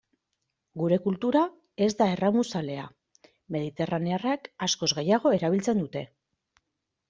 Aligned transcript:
Gure 0.81 0.97
kultura 1.03 1.43
ez 1.89 1.89
da 1.99 2.07
erramuzalea, 2.15 2.87
mediterranearrek 3.59 4.53
askoz 4.71 4.93
gehiago 5.01 5.39
erabiltzen 5.41 5.87
dute. 5.87 6.07